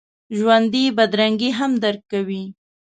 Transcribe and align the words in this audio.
ژوندي 0.37 0.83
بدرنګي 0.97 1.49
هم 1.59 1.71
درک 1.83 2.01
کوي 2.11 2.43